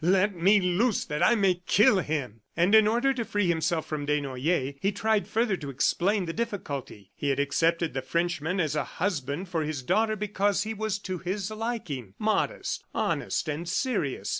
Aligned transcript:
Let 0.03 0.33
me 0.35 0.59
loose 0.59 1.05
that 1.05 1.23
I 1.23 1.35
may 1.35 1.61
kill 1.67 1.99
him." 1.99 2.41
And 2.57 2.73
in 2.73 2.87
order 2.87 3.13
to 3.13 3.23
free 3.23 3.45
himself 3.45 3.85
from 3.85 4.07
Desnoyers, 4.07 4.73
he 4.81 4.91
tried 4.91 5.27
further 5.27 5.55
to 5.57 5.69
explain 5.69 6.25
the 6.25 6.33
difficulty. 6.33 7.11
He 7.15 7.29
had 7.29 7.39
accepted 7.39 7.93
the 7.93 8.01
Frenchman 8.01 8.59
as 8.59 8.75
a 8.75 8.83
husband 8.97 9.47
for 9.49 9.61
his 9.61 9.83
daughter 9.83 10.15
because 10.15 10.63
he 10.63 10.73
was 10.73 10.97
to 11.05 11.19
his 11.19 11.51
liking, 11.51 12.15
modest, 12.17 12.83
honest... 12.95 13.47
and 13.47 13.69
serious. 13.69 14.29